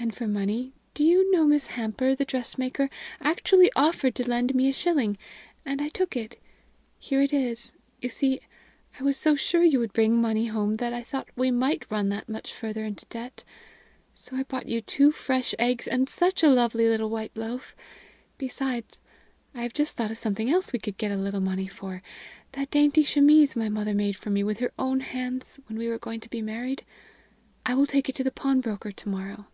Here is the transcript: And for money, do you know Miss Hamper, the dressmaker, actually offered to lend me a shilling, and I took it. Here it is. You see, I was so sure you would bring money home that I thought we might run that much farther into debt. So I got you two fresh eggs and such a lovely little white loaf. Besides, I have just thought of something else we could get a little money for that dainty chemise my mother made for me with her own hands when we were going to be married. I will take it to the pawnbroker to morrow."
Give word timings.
And 0.00 0.14
for 0.14 0.28
money, 0.28 0.72
do 0.94 1.02
you 1.04 1.30
know 1.32 1.44
Miss 1.44 1.66
Hamper, 1.66 2.14
the 2.14 2.24
dressmaker, 2.24 2.88
actually 3.20 3.70
offered 3.74 4.14
to 4.14 4.28
lend 4.30 4.54
me 4.54 4.68
a 4.68 4.72
shilling, 4.72 5.18
and 5.66 5.82
I 5.82 5.88
took 5.88 6.16
it. 6.16 6.40
Here 6.98 7.20
it 7.20 7.32
is. 7.32 7.74
You 8.00 8.08
see, 8.08 8.40
I 8.98 9.02
was 9.02 9.16
so 9.16 9.34
sure 9.34 9.64
you 9.64 9.80
would 9.80 9.92
bring 9.92 10.16
money 10.16 10.46
home 10.46 10.76
that 10.76 10.92
I 10.92 11.02
thought 11.02 11.28
we 11.34 11.50
might 11.50 11.84
run 11.90 12.08
that 12.10 12.28
much 12.28 12.54
farther 12.54 12.84
into 12.84 13.06
debt. 13.06 13.42
So 14.14 14.36
I 14.36 14.44
got 14.44 14.68
you 14.68 14.80
two 14.80 15.10
fresh 15.10 15.52
eggs 15.58 15.88
and 15.88 16.08
such 16.08 16.44
a 16.44 16.48
lovely 16.50 16.88
little 16.88 17.10
white 17.10 17.36
loaf. 17.36 17.74
Besides, 18.38 19.00
I 19.52 19.62
have 19.62 19.74
just 19.74 19.96
thought 19.96 20.12
of 20.12 20.16
something 20.18 20.48
else 20.48 20.72
we 20.72 20.78
could 20.78 20.96
get 20.96 21.10
a 21.12 21.16
little 21.16 21.40
money 21.42 21.66
for 21.66 22.02
that 22.52 22.70
dainty 22.70 23.02
chemise 23.02 23.56
my 23.56 23.68
mother 23.68 23.94
made 23.94 24.16
for 24.16 24.30
me 24.30 24.44
with 24.44 24.58
her 24.58 24.72
own 24.78 25.00
hands 25.00 25.58
when 25.66 25.76
we 25.76 25.88
were 25.88 25.98
going 25.98 26.20
to 26.20 26.30
be 26.30 26.40
married. 26.40 26.84
I 27.66 27.74
will 27.74 27.86
take 27.86 28.08
it 28.08 28.14
to 28.14 28.24
the 28.24 28.30
pawnbroker 28.30 28.92
to 28.92 29.08
morrow." 29.08 29.48